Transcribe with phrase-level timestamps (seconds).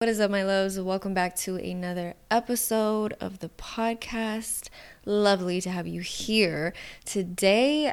[0.00, 0.80] What is up, my loves?
[0.80, 4.70] Welcome back to another episode of the podcast.
[5.04, 6.72] Lovely to have you here.
[7.04, 7.92] Today,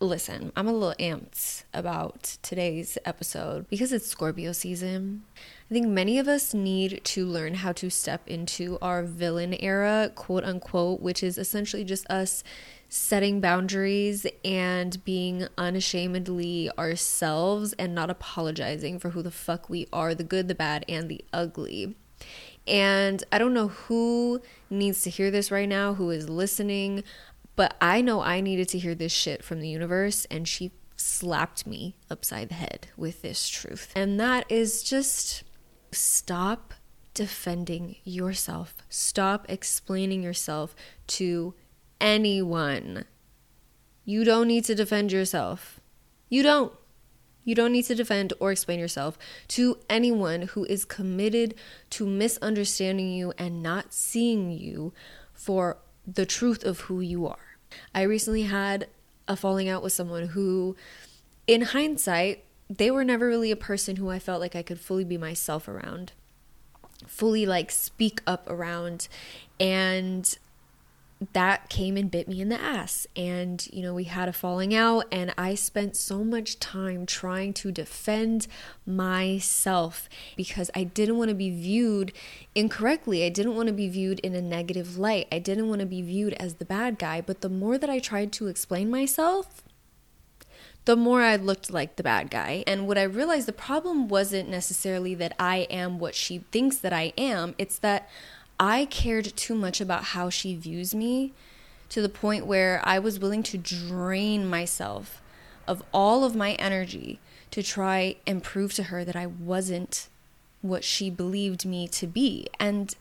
[0.00, 5.22] listen, I'm a little amped about today's episode because it's Scorpio season.
[5.70, 10.10] I think many of us need to learn how to step into our villain era,
[10.12, 12.42] quote unquote, which is essentially just us
[12.90, 20.12] setting boundaries and being unashamedly ourselves and not apologizing for who the fuck we are
[20.12, 21.94] the good, the bad, and the ugly.
[22.66, 27.04] And I don't know who needs to hear this right now, who is listening,
[27.54, 31.66] but I know I needed to hear this shit from the universe, and she slapped
[31.66, 33.92] me upside the head with this truth.
[33.94, 35.44] And that is just
[35.92, 36.74] stop
[37.14, 40.74] defending yourself, stop explaining yourself
[41.06, 41.54] to
[42.00, 43.04] anyone.
[44.04, 45.80] You don't need to defend yourself.
[46.28, 46.72] You don't.
[47.44, 49.18] You don't need to defend or explain yourself
[49.48, 51.54] to anyone who is committed
[51.90, 54.92] to misunderstanding you and not seeing you
[55.32, 57.56] for the truth of who you are.
[57.94, 58.88] I recently had
[59.26, 60.76] a falling out with someone who,
[61.46, 65.04] in hindsight, they were never really a person who I felt like I could fully
[65.04, 66.12] be myself around,
[67.06, 69.08] fully like speak up around.
[69.58, 70.36] And
[71.32, 73.06] that came and bit me in the ass.
[73.14, 77.52] And, you know, we had a falling out, and I spent so much time trying
[77.54, 78.46] to defend
[78.86, 82.12] myself because I didn't want to be viewed
[82.54, 83.24] incorrectly.
[83.24, 85.28] I didn't want to be viewed in a negative light.
[85.30, 87.20] I didn't want to be viewed as the bad guy.
[87.20, 89.62] But the more that I tried to explain myself,
[90.86, 92.64] the more I looked like the bad guy.
[92.66, 96.94] And what I realized the problem wasn't necessarily that I am what she thinks that
[96.94, 98.08] I am, it's that
[98.60, 101.32] I cared too much about how she views me
[101.88, 105.22] to the point where I was willing to drain myself
[105.66, 107.20] of all of my energy
[107.52, 110.08] to try and prove to her that I wasn't
[110.60, 112.48] what she believed me to be.
[112.60, 112.94] And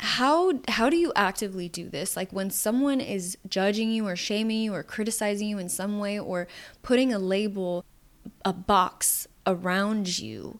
[0.00, 2.16] how how do you actively do this?
[2.16, 6.18] Like when someone is judging you or shaming you or criticizing you in some way
[6.18, 6.48] or
[6.82, 7.84] putting a label
[8.44, 10.58] a box around you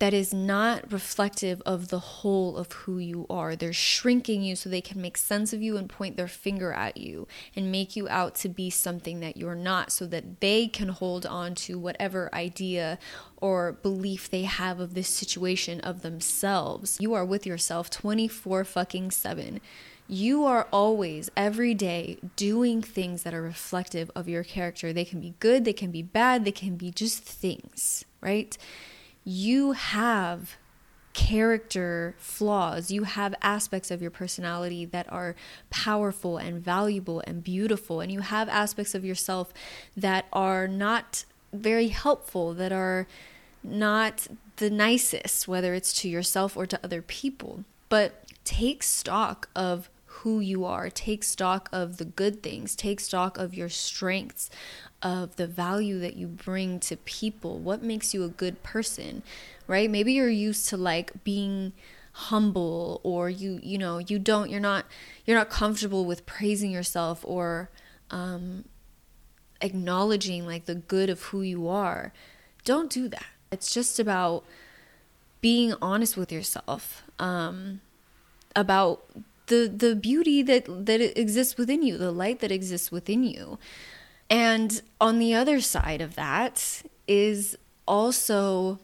[0.00, 3.54] that is not reflective of the whole of who you are.
[3.54, 6.96] They're shrinking you so they can make sense of you and point their finger at
[6.96, 10.88] you and make you out to be something that you're not so that they can
[10.88, 12.98] hold on to whatever idea
[13.42, 16.96] or belief they have of this situation of themselves.
[16.98, 19.60] You are with yourself 24 fucking 7.
[20.08, 24.94] You are always, every day, doing things that are reflective of your character.
[24.94, 28.56] They can be good, they can be bad, they can be just things, right?
[29.24, 30.56] You have
[31.12, 32.90] character flaws.
[32.90, 35.34] You have aspects of your personality that are
[35.68, 38.00] powerful and valuable and beautiful.
[38.00, 39.52] And you have aspects of yourself
[39.96, 43.06] that are not very helpful, that are
[43.62, 47.64] not the nicest, whether it's to yourself or to other people.
[47.88, 49.90] But take stock of
[50.22, 54.50] who you are, take stock of the good things, take stock of your strengths,
[55.02, 57.58] of the value that you bring to people.
[57.58, 59.22] What makes you a good person,
[59.66, 59.90] right?
[59.90, 61.72] Maybe you're used to like being
[62.12, 64.84] humble or you you know you don't you're not
[65.24, 67.70] you're not comfortable with praising yourself or
[68.10, 68.64] um
[69.60, 72.12] acknowledging like the good of who you are
[72.64, 74.44] don't do that it's just about
[75.40, 77.80] being honest with yourself um
[78.56, 79.02] about
[79.50, 83.58] the the beauty that that exists within you the light that exists within you
[84.30, 87.56] and on the other side of that is
[87.86, 88.78] also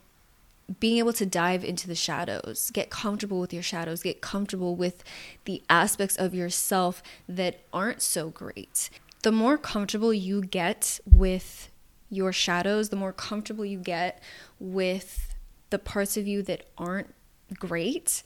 [0.80, 5.04] being able to dive into the shadows, get comfortable with your shadows, get comfortable with
[5.44, 8.90] the aspects of yourself that aren't so great.
[9.22, 11.70] The more comfortable you get with
[12.10, 14.20] your shadows, the more comfortable you get
[14.58, 15.34] with
[15.70, 17.14] the parts of you that aren't
[17.54, 18.24] great,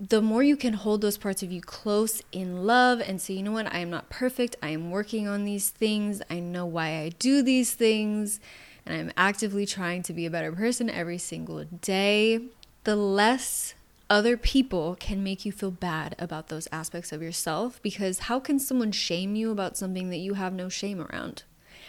[0.00, 3.42] the more you can hold those parts of you close in love and say, you
[3.42, 4.56] know what, I am not perfect.
[4.62, 6.20] I am working on these things.
[6.28, 8.40] I know why I do these things.
[8.84, 12.40] And I'm actively trying to be a better person every single day.
[12.82, 13.74] The less
[14.10, 18.58] other people can make you feel bad about those aspects of yourself because how can
[18.58, 21.44] someone shame you about something that you have no shame around?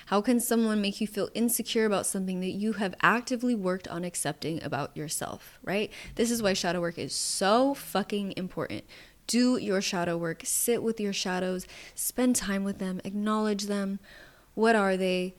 [0.07, 4.03] How can someone make you feel insecure about something that you have actively worked on
[4.03, 5.91] accepting about yourself, right?
[6.15, 8.83] This is why shadow work is so fucking important.
[9.27, 11.65] Do your shadow work, sit with your shadows,
[11.95, 13.99] spend time with them, acknowledge them.
[14.53, 15.35] What are they?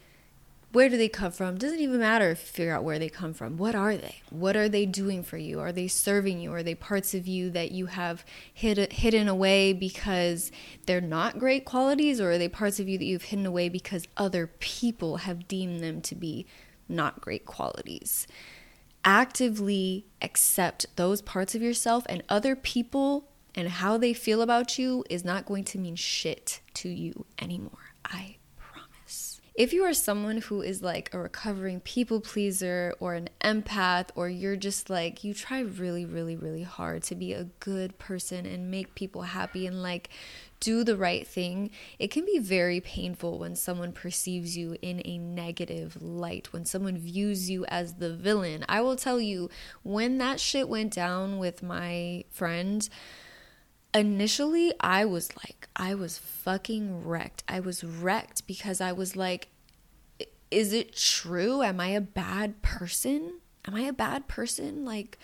[0.75, 1.57] Where do they come from?
[1.57, 3.57] Doesn't even matter if you figure out where they come from.
[3.57, 4.17] What are they?
[4.31, 5.61] What are they doing for you?
[5.61, 6.53] Are they serving you?
[6.53, 10.51] Are they parts of you that you have hid, hidden away because
[10.87, 12.21] they're not great qualities?
[12.21, 15.81] Or are they parts of you that you've hidden away because other people have deemed
[15.81, 16.47] them to be
[16.89, 18.27] not great qualities?
[19.05, 25.05] actively accept those parts of yourself and other people and how they feel about you
[25.09, 27.93] is not going to mean shit to you anymore.
[28.05, 28.37] I.
[29.55, 34.29] If you are someone who is like a recovering people pleaser or an empath, or
[34.29, 38.69] you're just like, you try really, really, really hard to be a good person and
[38.69, 40.11] make people happy and like
[40.59, 41.71] do the right thing,
[42.01, 46.99] it can be very painful when someone perceives you in a negative light, when someone
[46.99, 48.65] views you as the villain.
[48.69, 49.51] I will tell you,
[49.85, 52.89] when that shit went down with my friend,
[53.95, 57.45] initially I was like, I was fucking wrecked.
[57.49, 59.49] I was wrecked because I was like,
[60.51, 61.63] is it true?
[61.63, 63.41] Am I a bad person?
[63.67, 64.85] Am I a bad person?
[64.85, 65.19] Like,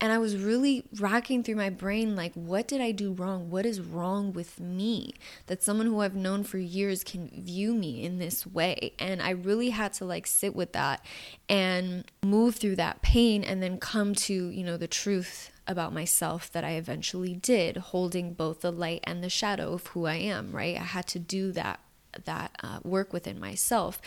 [0.00, 3.48] and I was really racking through my brain, like, what did I do wrong?
[3.48, 5.14] What is wrong with me?
[5.46, 8.92] That someone who I've known for years can view me in this way.
[8.98, 11.02] And I really had to like sit with that
[11.48, 16.50] and move through that pain and then come to, you know, the truth about myself
[16.52, 20.52] that I eventually did, holding both the light and the shadow of who I am,
[20.52, 20.76] right?
[20.76, 21.80] I had to do that
[22.24, 24.00] that uh, work within myself.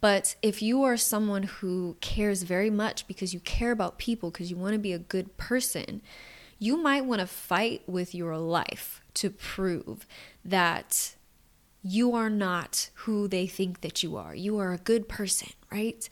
[0.00, 4.50] But if you are someone who cares very much because you care about people, because
[4.50, 6.02] you want to be a good person,
[6.58, 10.06] you might want to fight with your life to prove
[10.44, 11.14] that
[11.82, 14.34] you are not who they think that you are.
[14.34, 16.08] You are a good person, right?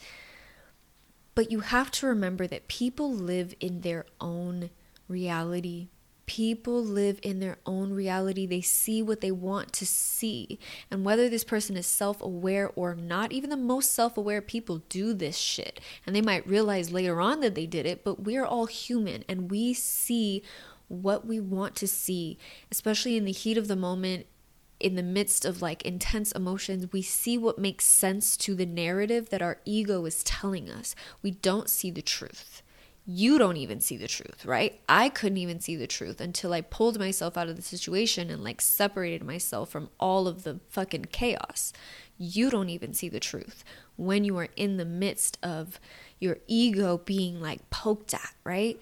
[1.35, 4.71] But you have to remember that people live in their own
[5.09, 5.89] reality
[6.27, 8.47] People live in their own reality.
[8.47, 10.59] They see what they want to see.
[10.91, 14.83] And whether this person is self aware or not, even the most self aware people
[14.89, 15.81] do this shit.
[16.07, 19.51] And they might realize later on that they did it, but we're all human and
[19.51, 20.43] we see
[20.87, 22.39] what we want to see,
[22.71, 24.27] especially in the heat of the moment,
[24.79, 29.31] in the midst of like intense emotions, we see what makes sense to the narrative
[29.31, 30.95] that our ego is telling us.
[31.21, 32.63] We don't see the truth
[33.05, 34.81] you don't even see the truth, right?
[34.89, 38.45] I couldn't even see the truth until I pulled myself out of the situation and
[38.45, 41.73] like separated myself from all of the fucking chaos.
[42.17, 43.65] You don't even see the truth
[43.97, 45.81] when you are in the midst of
[46.21, 48.79] your ego being like poked at, right?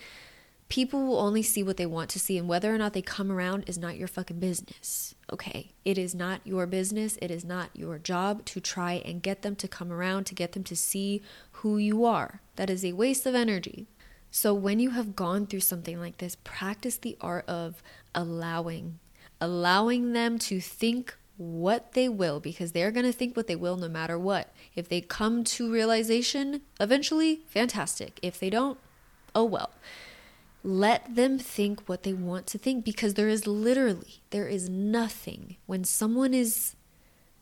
[0.69, 3.33] People will only see what they want to see, and whether or not they come
[3.33, 5.17] around is not your fucking business.
[5.33, 5.73] Okay.
[5.85, 7.19] It is not your business.
[7.21, 10.53] It is not your job to try and get them to come around, to get
[10.53, 12.41] them to see who you are.
[12.55, 13.89] That is a waste of energy.
[14.31, 17.83] So, when you have gone through something like this, practice the art of
[18.15, 18.99] allowing,
[19.41, 23.77] allowing them to think what they will, because they're going to think what they will
[23.77, 24.53] no matter what.
[24.77, 28.21] If they come to realization eventually, fantastic.
[28.23, 28.79] If they don't,
[29.35, 29.71] oh well.
[30.63, 35.57] Let them think what they want to think because there is literally, there is nothing
[35.67, 36.77] when someone is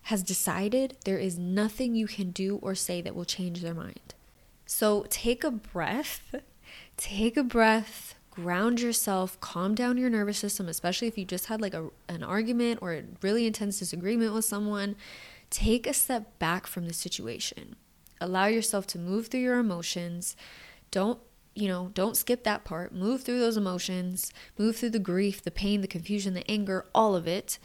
[0.02, 4.14] has decided, there is nothing you can do or say that will change their mind.
[4.64, 6.34] So take a breath
[6.98, 11.62] take a breath, ground yourself, calm down your nervous system, especially if you just had
[11.62, 14.96] like a, an argument or a really intense disagreement with someone.
[15.48, 17.76] Take a step back from the situation.
[18.20, 20.36] Allow yourself to move through your emotions.
[20.90, 21.20] Don't
[21.54, 22.94] you know, don't skip that part.
[22.94, 27.16] Move through those emotions, move through the grief, the pain, the confusion, the anger, all
[27.16, 27.58] of it.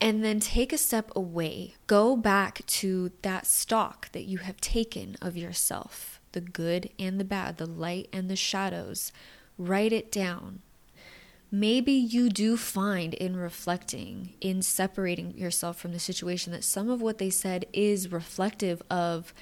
[0.00, 1.74] And then take a step away.
[1.86, 7.24] Go back to that stock that you have taken of yourself the good and the
[7.24, 9.12] bad, the light and the shadows.
[9.56, 10.60] Write it down.
[11.50, 17.00] Maybe you do find in reflecting, in separating yourself from the situation, that some of
[17.00, 19.32] what they said is reflective of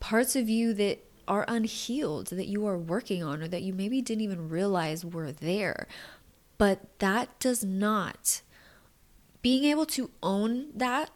[0.00, 4.00] parts of you that are unhealed, that you are working on, or that you maybe
[4.00, 5.86] didn't even realize were there.
[6.56, 8.40] But that does not,
[9.42, 11.10] being able to own that,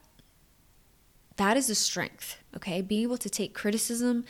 [1.36, 2.82] that is a strength, okay?
[2.82, 4.24] Being able to take criticism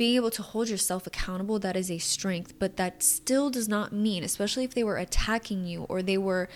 [0.00, 3.92] being able to hold yourself accountable, that is a strength, but that still does not
[3.92, 6.48] mean, especially if they were attacking you or they were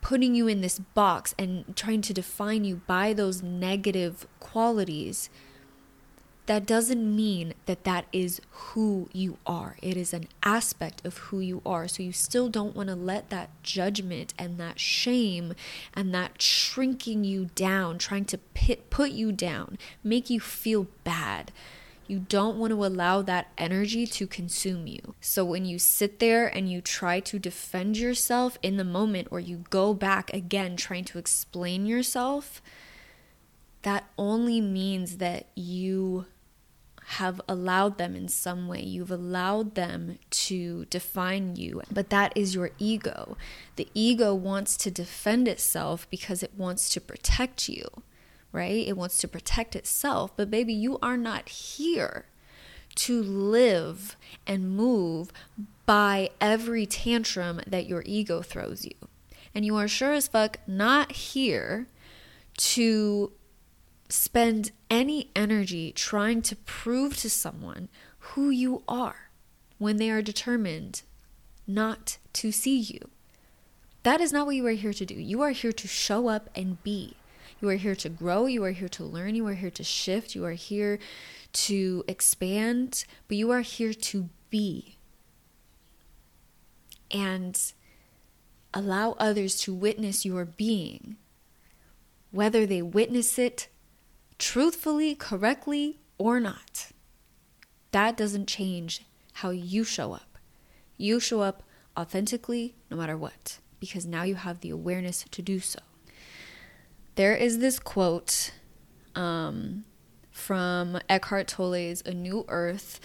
[0.00, 5.28] putting you in this box and trying to define you by those negative qualities,
[6.46, 9.74] that doesn't mean that that is who you are.
[9.82, 11.88] It is an aspect of who you are.
[11.88, 15.54] So you still don't want to let that judgment and that shame
[15.94, 21.50] and that shrinking you down, trying to pit, put you down, make you feel bad
[22.08, 25.14] you don't want to allow that energy to consume you.
[25.20, 29.40] So when you sit there and you try to defend yourself in the moment or
[29.40, 32.62] you go back again trying to explain yourself,
[33.82, 36.26] that only means that you
[37.12, 38.82] have allowed them in some way.
[38.82, 41.80] You've allowed them to define you.
[41.90, 43.38] But that is your ego.
[43.76, 48.02] The ego wants to defend itself because it wants to protect you
[48.52, 48.86] right?
[48.86, 50.36] It wants to protect itself.
[50.36, 52.26] But baby, you are not here
[52.96, 55.30] to live and move
[55.86, 59.08] by every tantrum that your ego throws you.
[59.54, 61.86] And you are sure as fuck not here
[62.58, 63.32] to
[64.08, 67.88] spend any energy trying to prove to someone
[68.18, 69.30] who you are
[69.78, 71.02] when they are determined
[71.66, 73.10] not to see you.
[74.02, 75.14] That is not what you are here to do.
[75.14, 77.17] You are here to show up and be.
[77.60, 78.46] You are here to grow.
[78.46, 79.34] You are here to learn.
[79.34, 80.34] You are here to shift.
[80.34, 80.98] You are here
[81.52, 84.96] to expand, but you are here to be.
[87.10, 87.60] And
[88.74, 91.16] allow others to witness your being,
[92.30, 93.68] whether they witness it
[94.38, 96.92] truthfully, correctly, or not.
[97.92, 100.38] That doesn't change how you show up.
[100.96, 101.62] You show up
[101.96, 105.80] authentically no matter what, because now you have the awareness to do so.
[107.18, 108.52] There is this quote
[109.16, 109.84] um,
[110.30, 113.00] from Eckhart Tolle's A New Earth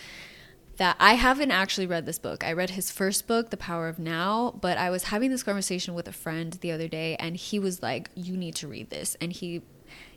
[0.77, 2.43] that I haven't actually read this book.
[2.43, 5.95] I read his first book, The Power of Now, but I was having this conversation
[5.95, 9.17] with a friend the other day and he was like, You need to read this.
[9.19, 9.63] And he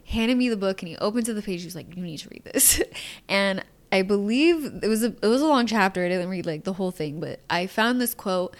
[0.04, 1.60] handed me the book and he opened to the page.
[1.60, 2.82] He was like, You need to read this.
[3.30, 6.04] and I believe it was a it was a long chapter.
[6.04, 8.58] I didn't read like the whole thing, but I found this quote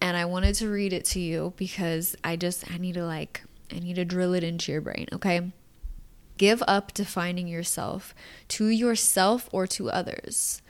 [0.00, 3.44] and I wanted to read it to you because I just I need to like
[3.72, 5.52] I need to drill it into your brain, okay?
[6.36, 8.14] Give up defining yourself
[8.48, 10.62] to yourself or to others.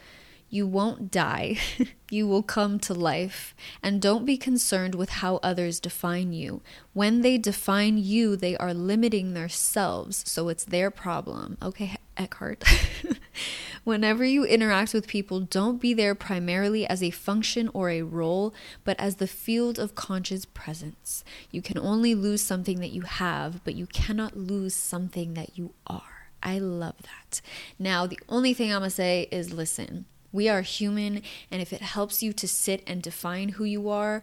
[0.50, 1.56] You won't die.
[2.10, 3.54] you will come to life.
[3.82, 6.62] And don't be concerned with how others define you.
[6.92, 11.58] When they define you, they are limiting themselves, so it's their problem.
[11.60, 12.62] Okay, Eckhart.
[13.84, 18.54] Whenever you interact with people, don't be there primarily as a function or a role,
[18.82, 21.22] but as the field of conscious presence.
[21.50, 25.74] You can only lose something that you have, but you cannot lose something that you
[25.86, 26.30] are.
[26.42, 27.42] I love that.
[27.78, 31.82] Now, the only thing I'm gonna say is listen, we are human, and if it
[31.82, 34.22] helps you to sit and define who you are,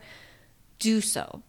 [0.80, 1.44] do so.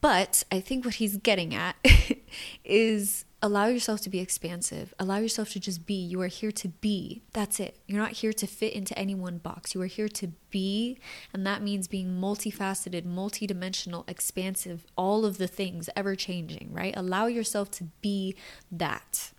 [0.00, 1.76] But I think what he's getting at
[2.64, 4.92] is allow yourself to be expansive.
[4.98, 5.94] Allow yourself to just be.
[5.94, 7.22] You are here to be.
[7.32, 7.78] That's it.
[7.86, 9.74] You're not here to fit into any one box.
[9.74, 10.98] You are here to be,
[11.32, 16.94] and that means being multifaceted, multidimensional, expansive, all of the things, ever changing, right?
[16.96, 18.34] Allow yourself to be
[18.70, 19.32] that.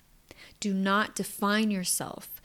[0.60, 2.42] Do not define yourself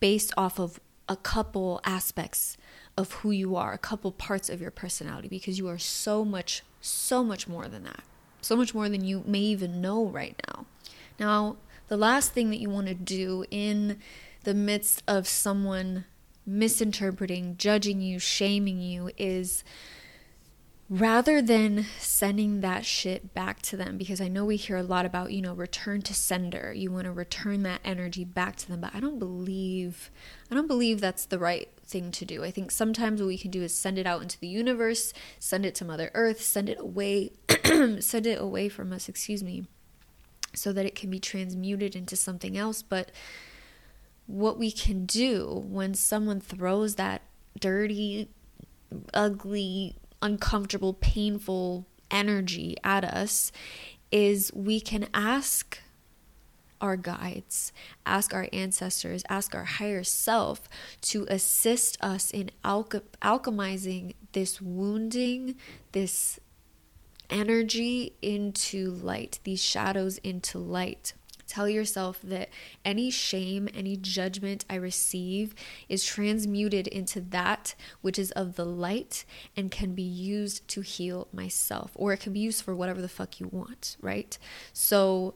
[0.00, 2.56] based off of a couple aspects
[2.96, 6.62] of who you are, a couple parts of your personality, because you are so much,
[6.80, 8.02] so much more than that.
[8.40, 10.66] So much more than you may even know right now.
[11.18, 11.56] Now,
[11.88, 13.98] the last thing that you want to do in
[14.44, 16.04] the midst of someone
[16.46, 19.64] misinterpreting, judging you, shaming you is
[20.90, 25.04] rather than sending that shit back to them because i know we hear a lot
[25.04, 26.72] about you know return to sender.
[26.74, 30.10] You want to return that energy back to them but i don't believe
[30.50, 32.44] i don't believe that's the right thing to do.
[32.44, 35.66] I think sometimes what we can do is send it out into the universe send
[35.66, 37.32] it to mother earth send it away
[38.00, 39.64] send it away from us excuse me
[40.54, 42.82] so that it can be transmuted into something else.
[42.82, 43.10] But
[44.26, 47.22] what we can do when someone throws that
[47.58, 48.28] dirty
[49.12, 53.52] ugly uncomfortable, painful energy at us
[54.10, 55.78] is we can ask
[56.80, 57.72] our guides,
[58.06, 60.68] ask our ancestors, ask our higher self
[61.00, 65.56] to assist us in alch- alchemizing this wounding,
[65.92, 66.38] this
[67.30, 71.12] energy into light, these shadows into light.
[71.46, 72.50] Tell yourself that
[72.84, 75.54] any shame, any judgment I receive
[75.88, 79.24] is transmuted into that which is of the light
[79.56, 83.08] and can be used to heal myself, or it can be used for whatever the
[83.08, 84.36] fuck you want, right?
[84.74, 85.34] So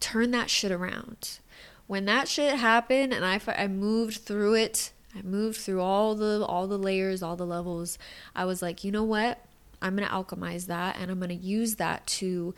[0.00, 1.38] turn that shit around.
[1.86, 6.42] When that shit happened and I, I moved through it, I moved through all the
[6.46, 7.98] all the layers, all the levels.
[8.34, 9.44] I was like, you know what?
[9.82, 12.54] I'm gonna alchemize that and I'm gonna use that to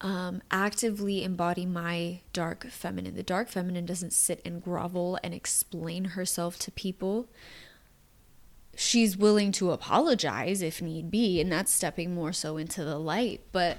[0.00, 3.14] um, actively embody my dark feminine.
[3.14, 7.28] The dark feminine doesn't sit and grovel and explain herself to people.
[8.74, 13.42] She's willing to apologize if need be, and that's stepping more so into the light.
[13.52, 13.78] But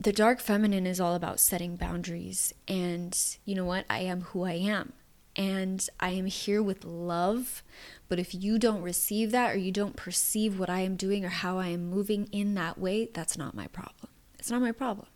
[0.00, 2.54] the dark feminine is all about setting boundaries.
[2.66, 3.84] And you know what?
[3.90, 4.94] I am who I am.
[5.36, 7.62] And I am here with love.
[8.08, 11.28] But if you don't receive that or you don't perceive what I am doing or
[11.28, 14.10] how I am moving in that way, that's not my problem.
[14.38, 15.06] It's not my problem.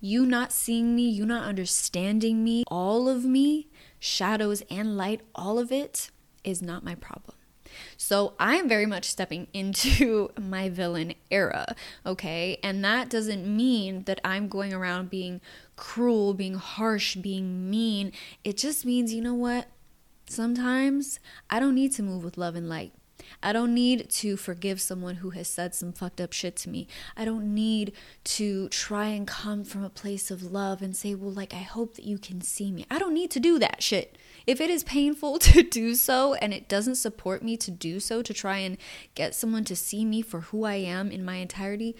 [0.00, 5.58] You not seeing me, you not understanding me, all of me, shadows and light, all
[5.58, 6.10] of it
[6.44, 7.36] is not my problem.
[7.96, 12.58] So I am very much stepping into my villain era, okay?
[12.62, 15.40] And that doesn't mean that I'm going around being
[15.76, 18.12] cruel, being harsh, being mean.
[18.42, 19.68] It just means, you know what?
[20.26, 22.92] Sometimes I don't need to move with love and light.
[23.42, 26.88] I don't need to forgive someone who has said some fucked up shit to me.
[27.16, 27.92] I don't need
[28.24, 31.94] to try and come from a place of love and say, well, like, I hope
[31.94, 32.86] that you can see me.
[32.90, 34.16] I don't need to do that shit.
[34.46, 38.22] If it is painful to do so and it doesn't support me to do so,
[38.22, 38.76] to try and
[39.14, 41.96] get someone to see me for who I am in my entirety,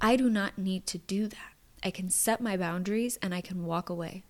[0.00, 1.52] I do not need to do that.
[1.82, 4.24] I can set my boundaries and I can walk away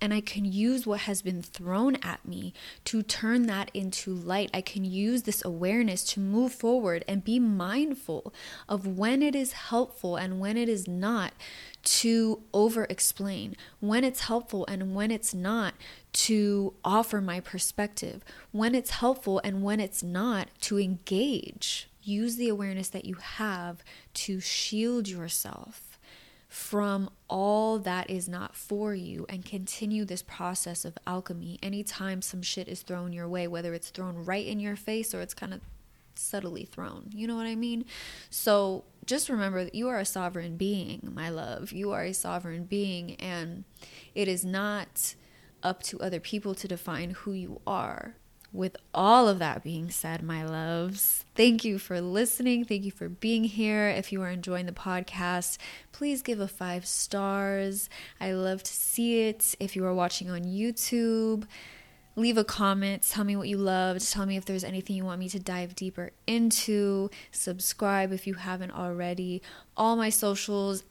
[0.00, 2.52] and I can use what has been thrown at me
[2.86, 4.50] to turn that into light.
[4.52, 8.32] I can use this awareness to move forward and be mindful
[8.68, 11.32] of when it is helpful and when it is not
[11.84, 15.74] to over explain, when it's helpful and when it's not
[16.12, 21.88] to offer my perspective, when it's helpful and when it's not to engage.
[22.02, 23.84] Use the awareness that you have
[24.14, 25.91] to shield yourself
[26.52, 32.42] from all that is not for you and continue this process of alchemy anytime some
[32.42, 35.54] shit is thrown your way, whether it's thrown right in your face or it's kind
[35.54, 35.62] of
[36.14, 37.08] subtly thrown.
[37.10, 37.86] You know what I mean?
[38.28, 41.72] So just remember that you are a sovereign being, my love.
[41.72, 43.64] You are a sovereign being, and
[44.14, 45.14] it is not
[45.62, 48.16] up to other people to define who you are
[48.52, 52.64] with all of that being said, my loves, thank you for listening.
[52.64, 53.88] Thank you for being here.
[53.88, 55.56] If you are enjoying the podcast,
[55.90, 57.88] please give a five stars.
[58.20, 59.54] I love to see it.
[59.58, 61.44] If you are watching on YouTube,
[62.14, 63.02] leave a comment.
[63.02, 64.10] Tell me what you loved.
[64.12, 67.08] Tell me if there's anything you want me to dive deeper into.
[67.30, 69.40] Subscribe if you haven't already.
[69.76, 70.84] All my socials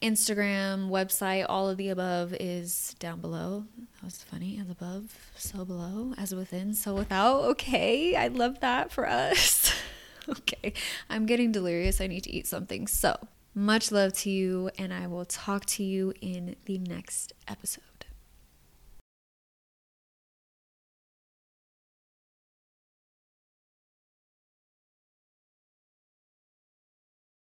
[0.00, 3.64] Instagram, website, all of the above is down below.
[3.94, 4.58] That was funny.
[4.60, 6.14] As above, so below.
[6.16, 7.42] As within, so without.
[7.46, 8.14] Okay.
[8.14, 9.72] I love that for us.
[10.28, 10.72] okay.
[11.10, 12.00] I'm getting delirious.
[12.00, 12.86] I need to eat something.
[12.86, 13.16] So,
[13.54, 17.97] much love to you, and I will talk to you in the next episode.